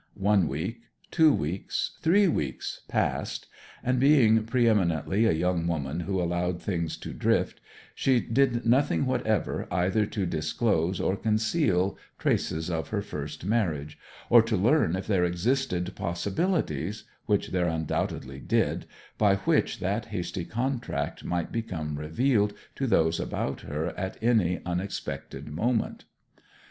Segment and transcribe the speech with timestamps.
[0.17, 0.81] One week,
[1.11, 3.45] two weeks, three weeks passed;
[3.83, 7.61] and, being pre eminently a young woman who allowed things to drift,
[7.93, 14.41] she did nothing whatever either to disclose or conceal traces of her first marriage; or
[14.41, 18.87] to learn if there existed possibilities which there undoubtedly did
[19.19, 25.47] by which that hasty contract might become revealed to those about her at any unexpected
[25.49, 26.05] moment.